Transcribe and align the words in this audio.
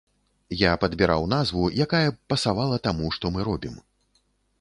Я 0.59 0.69
падбіраў 0.83 1.27
назву, 1.33 1.65
якая 1.85 2.07
б 2.15 2.17
пасавала 2.33 2.79
таму, 2.87 3.13
што 3.19 3.33
мы 3.37 3.47
робім. 3.49 3.77